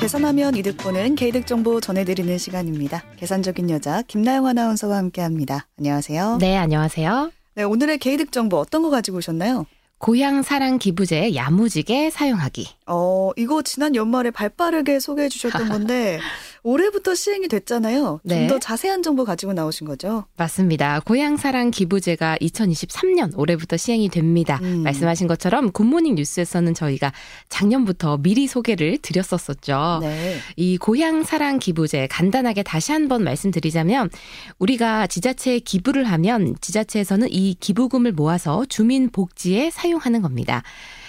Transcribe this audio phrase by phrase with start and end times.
[0.00, 3.04] 계산하면 이득 보는 개이득 정보 전해드리는 시간입니다.
[3.16, 5.66] 계산적인 여자 김나영 아나운서와 함께합니다.
[5.78, 6.38] 안녕하세요.
[6.40, 7.30] 네, 안녕하세요.
[7.54, 9.66] 네, 오늘의 개이득 정보 어떤 거 가지고 오셨나요?
[9.98, 12.66] 고향 사랑 기부제 야무지게 사용하기.
[12.86, 16.18] 어, 이거 지난 연말에 발빠르게 소개해 주셨던 건데
[16.62, 18.20] 올해부터 시행이 됐잖아요.
[18.22, 18.40] 네.
[18.40, 20.24] 좀더 자세한 정보 가지고 나오신 거죠?
[20.36, 21.00] 맞습니다.
[21.00, 24.58] 고향 사랑 기부제가 2023년 올해부터 시행이 됩니다.
[24.62, 24.82] 음.
[24.82, 27.12] 말씀하신 것처럼 굿모닝 뉴스에서는 저희가
[27.48, 29.98] 작년부터 미리 소개를 드렸었었죠.
[30.02, 30.36] 네.
[30.56, 34.10] 이 고향 사랑 기부제 간단하게 다시 한번 말씀드리자면
[34.58, 40.62] 우리가 지자체에 기부를 하면 지자체에서는 이 기부금을 모아서 주민 복지에 사용하는 겁니다.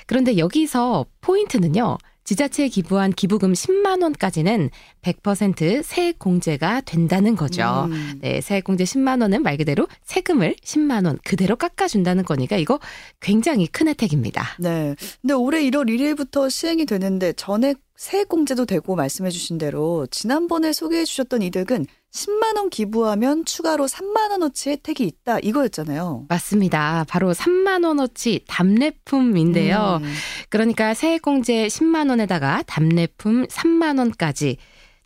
[0.06, 1.98] 그런데 여기서 포인트는요.
[2.24, 4.70] 지자체에 기부한 기부금 10만 원까지는
[5.02, 7.88] 100% 세액 공제가 된다는 거죠.
[7.90, 8.20] 음.
[8.22, 12.80] 네, 세액 공제 10만 원은 말 그대로 세금을 10만 원 그대로 깎아 준다는 거니까 이거
[13.20, 14.56] 굉장히 큰 혜택입니다.
[14.60, 14.96] 네.
[15.22, 21.06] 근데 올해 1월 1일부터 시행이 되는데 전액 세액 공제도 되고 말씀해 주신 대로 지난번에 소개해
[21.06, 26.26] 주셨던 이득은 10만 원 기부하면 추가로 3만 원어치 혜택이 있다 이거였잖아요.
[26.28, 27.06] 맞습니다.
[27.08, 30.00] 바로 3만 원어치 답례품인데요.
[30.02, 30.14] 음.
[30.50, 34.58] 그러니까 세액 공제 10만 원에다가 답례품 3만 원까지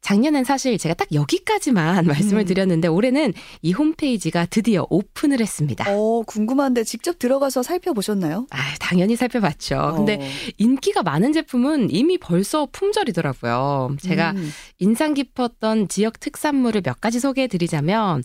[0.06, 2.46] 작년엔 사실 제가 딱 여기까지만 말씀을 음.
[2.46, 5.86] 드렸는데 올해는 이 홈페이지가 드디어 오픈을 했습니다.
[5.88, 8.46] 어, 궁금한데 직접 들어가서 살펴보셨나요?
[8.52, 9.94] 아, 당연히 살펴봤죠.
[9.96, 10.20] 근데 어.
[10.58, 13.96] 인기가 많은 제품은 이미 벌써 품절이더라고요.
[14.00, 14.52] 제가 음.
[14.78, 18.24] 인상 깊었던 지역 특산물을 몇 가지 소개해 드리자면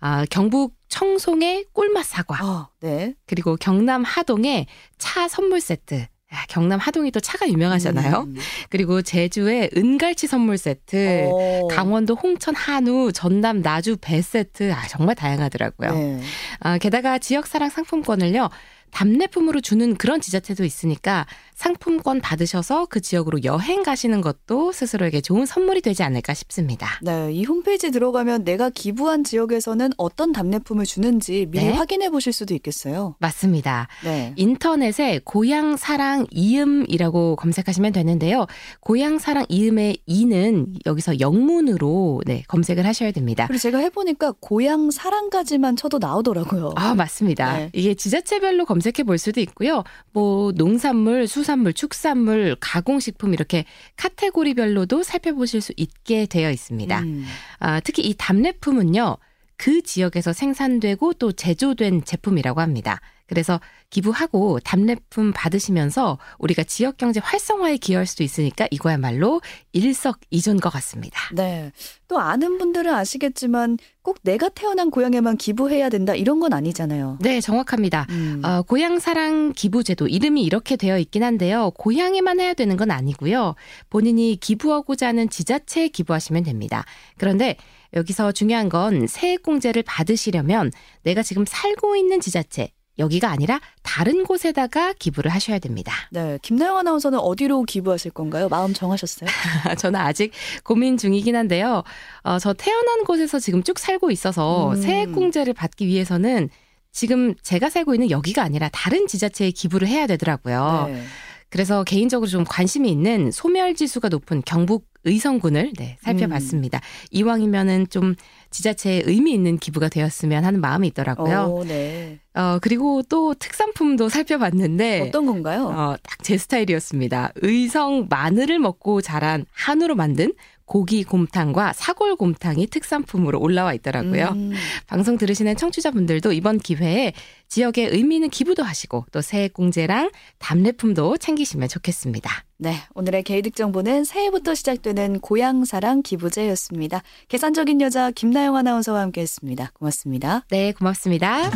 [0.00, 3.14] 아, 경북 청송의 꿀맛 사과, 아, 네.
[3.26, 4.66] 그리고 경남 하동의
[4.98, 6.06] 차 선물 세트.
[6.32, 8.20] 아, 경남 하동이 또 차가 유명하잖아요.
[8.28, 8.36] 음.
[8.68, 11.68] 그리고 제주의 은갈치 선물 세트, 어.
[11.68, 14.72] 강원도 홍천 한우, 전남 나주 배 세트.
[14.72, 15.92] 아, 정말 다양하더라고요.
[15.92, 16.20] 네.
[16.60, 18.48] 아, 게다가 지역사랑 상품권을요.
[18.90, 25.82] 답례품으로 주는 그런 지자체도 있으니까 상품권 받으셔서 그 지역으로 여행 가시는 것도 스스로에게 좋은 선물이
[25.82, 26.98] 되지 않을까 싶습니다.
[27.02, 31.72] 네, 이 홈페이지 들어가면 내가 기부한 지역에서는 어떤 답례품을 주는지 미리 네.
[31.72, 33.14] 확인해 보실 수도 있겠어요.
[33.18, 33.88] 맞습니다.
[34.04, 34.32] 네.
[34.36, 38.46] 인터넷에 고향 사랑 이음이라고 검색하시면 되는데요.
[38.80, 43.46] 고향 사랑 이음의 이는 여기서 영문으로 네, 검색을 하셔야 됩니다.
[43.46, 46.72] 그리고 제가 해보니까 고향 사랑까지만 쳐도 나오더라고요.
[46.76, 47.58] 아, 맞습니다.
[47.58, 47.70] 네.
[47.74, 49.84] 이게 지자체별로 검 색해 볼 수도 있고요.
[50.12, 53.64] 뭐, 농산물, 수산물, 축산물, 가공식품 이렇게
[53.96, 57.00] 카테고리별로도 살펴보실 수 있게 되어 있습니다.
[57.00, 57.26] 음.
[57.58, 59.16] 아, 특히 이 답례품은요.
[59.60, 62.98] 그 지역에서 생산되고 또 제조된 제품이라고 합니다.
[63.26, 63.60] 그래서
[63.90, 71.20] 기부하고 답례품 받으시면서 우리가 지역 경제 활성화에 기여할 수도 있으니까 이거야말로 일석이조인 것 같습니다.
[71.34, 71.72] 네.
[72.08, 77.18] 또 아는 분들은 아시겠지만 꼭 내가 태어난 고향에만 기부해야 된다 이런 건 아니잖아요.
[77.20, 78.06] 네, 정확합니다.
[78.08, 78.40] 음.
[78.42, 81.70] 어, 고향 사랑 기부제도 이름이 이렇게 되어 있긴 한데요.
[81.72, 83.56] 고향에만 해야 되는 건 아니고요.
[83.90, 86.86] 본인이 기부하고자 하는 지자체에 기부하시면 됩니다.
[87.18, 87.58] 그런데
[87.94, 90.70] 여기서 중요한 건 세액공제를 받으시려면
[91.02, 95.92] 내가 지금 살고 있는 지자체 여기가 아니라 다른 곳에다가 기부를 하셔야 됩니다.
[96.10, 96.38] 네.
[96.42, 98.48] 김나영 아나운서는 어디로 기부하실 건가요?
[98.48, 99.28] 마음 정하셨어요?
[99.78, 100.32] 저는 아직
[100.64, 101.82] 고민 중이긴 한데요.
[102.22, 104.82] 어, 저 태어난 곳에서 지금 쭉 살고 있어서 음.
[104.82, 106.50] 세액공제를 받기 위해서는
[106.92, 110.88] 지금 제가 살고 있는 여기가 아니라 다른 지자체에 기부를 해야 되더라고요.
[110.92, 111.02] 네.
[111.48, 116.78] 그래서 개인적으로 좀 관심이 있는 소멸 지수가 높은 경북 의성군을 네, 살펴봤습니다.
[116.78, 117.06] 음.
[117.10, 118.14] 이왕이면은 좀
[118.50, 121.42] 지자체에 의미 있는 기부가 되었으면 하는 마음이 있더라고요.
[121.42, 122.18] 오, 네.
[122.34, 125.66] 어, 그리고 또 특산품도 살펴봤는데 어떤 건가요?
[125.66, 127.32] 어, 딱 제 스타일이었습니다.
[127.36, 130.32] 의성 마늘을 먹고 자란 한우로 만든
[130.70, 134.28] 고기 곰탕과 사골 곰탕이 특산품으로 올라와 있더라고요.
[134.36, 134.52] 음.
[134.86, 137.12] 방송 들으시는 청취자분들도 이번 기회에
[137.48, 142.44] 지역에 의미 있는 기부도 하시고 또 세액공제랑 답례품도 챙기시면 좋겠습니다.
[142.58, 147.02] 네, 오늘의 개이득 정보는 새해부터 시작되는 고향사랑 기부제였습니다.
[147.26, 149.72] 계산적인 여자 김나영 아나운서와 함께했습니다.
[149.74, 150.44] 고맙습니다.
[150.50, 151.50] 네, 고맙습니다.